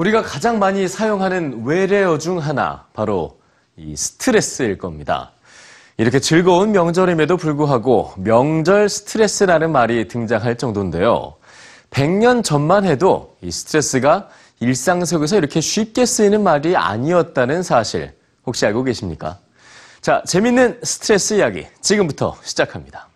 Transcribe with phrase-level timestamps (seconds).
[0.00, 3.38] 우리가 가장 많이 사용하는 외래어 중 하나, 바로
[3.76, 5.32] 이 스트레스일 겁니다.
[5.98, 11.34] 이렇게 즐거운 명절임에도 불구하고 명절 스트레스라는 말이 등장할 정도인데요.
[11.90, 18.14] 100년 전만 해도 이 스트레스가 일상 속에서 이렇게 쉽게 쓰이는 말이 아니었다는 사실
[18.46, 19.36] 혹시 알고 계십니까?
[20.00, 23.09] 자, 재밌는 스트레스 이야기 지금부터 시작합니다.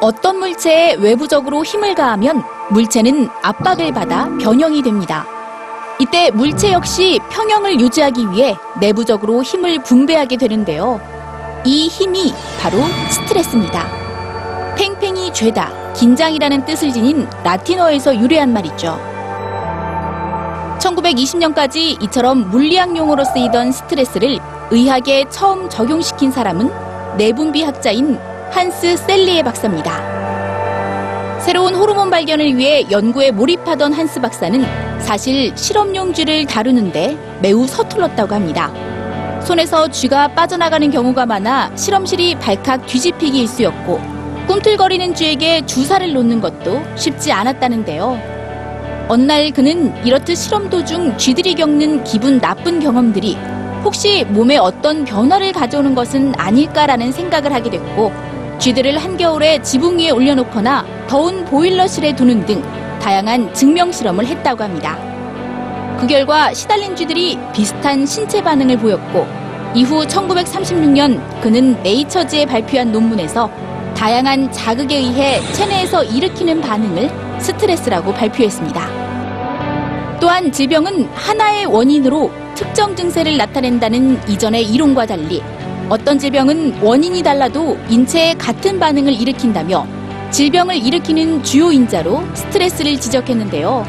[0.00, 5.26] 어떤 물체에 외부적으로 힘을 가하면 물체는 압박을 받아 변형이 됩니다.
[5.98, 10.98] 이때 물체 역시 평형을 유지하기 위해 내부적으로 힘을 분배하게 되는데요.
[11.66, 12.78] 이 힘이 바로
[13.10, 13.86] 스트레스입니다.
[14.76, 18.98] 팽팽히 죄다, 긴장이라는 뜻을 지닌 라틴어에서 유래한 말이죠.
[20.78, 24.38] 1920년까지 이처럼 물리학 용어로 쓰이던 스트레스를
[24.70, 26.70] 의학에 처음 적용시킨 사람은
[27.18, 31.38] 내분비학자인 한스 셀리에 박사입니다.
[31.40, 34.62] 새로운 호르몬 발견을 위해 연구에 몰입하던 한스 박사는
[35.00, 38.70] 사실 실험용 쥐를 다루는데 매우 서툴렀다고 합니다.
[39.40, 44.00] 손에서 쥐가 빠져나가는 경우가 많아 실험실이 발칵 뒤집히기 일쑤였고
[44.48, 48.18] 꿈틀거리는 쥐에게 주사를 놓는 것도 쉽지 않았다는데요.
[49.08, 53.38] 어느 날 그는 이렇듯 실험 도중 쥐들이 겪는 기분 나쁜 경험들이
[53.82, 58.12] 혹시 몸에 어떤 변화를 가져오는 것은 아닐까라는 생각을 하게 됐고
[58.60, 62.62] 쥐들을 한겨울에 지붕 위에 올려놓거나 더운 보일러실에 두는 등
[63.00, 64.98] 다양한 증명 실험을 했다고 합니다.
[65.98, 69.26] 그 결과 시달린 쥐들이 비슷한 신체 반응을 보였고
[69.74, 73.50] 이후 1936년 그는 네이처지에 발표한 논문에서
[73.96, 80.18] 다양한 자극에 의해 체내에서 일으키는 반응을 스트레스라고 발표했습니다.
[80.20, 85.42] 또한 질병은 하나의 원인으로 특정 증세를 나타낸다는 이전의 이론과 달리
[85.90, 89.84] 어떤 질병은 원인이 달라도 인체에 같은 반응을 일으킨다며
[90.30, 93.84] 질병을 일으키는 주요 인자로 스트레스를 지적했는데요.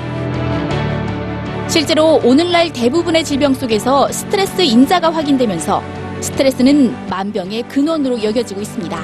[1.70, 5.84] 실제로 오늘날 대부분의 질병 속에서 스트레스 인자가 확인되면서
[6.22, 9.00] 스트레스는 만병의 근원으로 여겨지고 있습니다.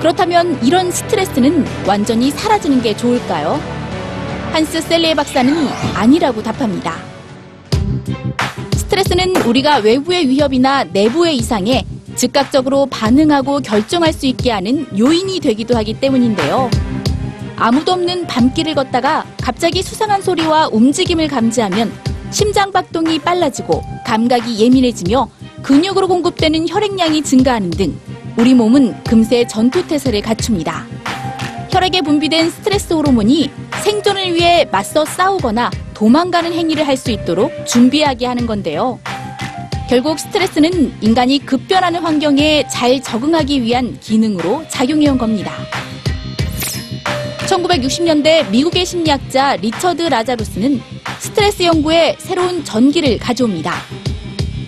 [0.00, 3.58] 그렇다면 이런 스트레스는 완전히 사라지는 게 좋을까요?
[4.52, 5.50] 한스 셀리에 박사는
[5.94, 7.11] 아니라고 답합니다.
[8.92, 11.82] 스트레스는 우리가 외부의 위협이나 내부의 이상에
[12.14, 16.68] 즉각적으로 반응하고 결정할 수 있게 하는 요인이 되기도 하기 때문인데요.
[17.56, 21.90] 아무도 없는 밤길을 걷다가 갑자기 수상한 소리와 움직임을 감지하면
[22.30, 25.26] 심장 박동이 빨라지고 감각이 예민해지며
[25.62, 27.98] 근육으로 공급되는 혈액량이 증가하는 등
[28.36, 30.84] 우리 몸은 금세 전투태세를 갖춥니다.
[31.70, 33.50] 혈액에 분비된 스트레스 호르몬이
[33.82, 35.70] 생존을 위해 맞서 싸우거나
[36.02, 38.98] 도망가는 행위를 할 수 있도록 준비하게 하는 건데요.
[39.88, 45.52] 결국 스트레스는 인간이 급변하는 환경에 잘 적응하기 위한 기능으로 작용해온 겁니다.
[47.46, 50.80] 1960년대 미국의 심리학자 리처드 라자루스는
[51.20, 53.72] 스트레스 연구에 새로운 전기를 가져옵니다.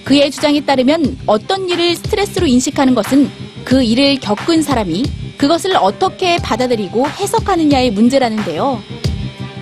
[0.05, 3.29] 그의 주장에 따르면 어떤 일을 스트레스로 인식하는 것은
[3.65, 5.03] 그 일을 겪은 사람이
[5.37, 8.81] 그것을 어떻게 받아들이고 해석하느냐의 문제라는데요.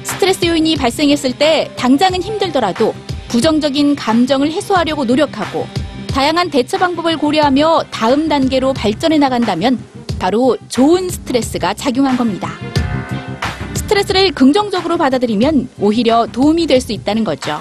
[0.04, 2.94] 스트레스 요인이 발생했을 때 당장은 힘들더라도
[3.28, 5.66] 부정적인 감정을 해소하려고 노력하고
[6.08, 9.78] 다양한 대처 방법을 고려하며 다음 단계로 발전해 나간다면
[10.18, 12.50] 바로 좋은 스트레스가 작용한 겁니다.
[13.74, 17.60] 스트레스를 긍정적으로 받아들이면 오히려 도움이 될 수 있다는 거죠.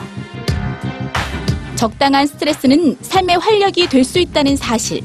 [1.75, 5.01] 적당한 스트레스는 삶의 활력이 될 수 있다는 사실.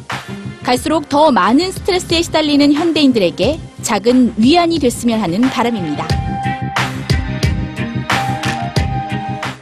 [0.62, 6.25] 갈수록 더 많은 스트레스에 시달리는 현대인들에게 작은 위안이 됐으면 하는 바람입니다.